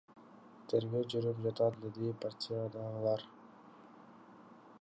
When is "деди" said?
1.85-2.15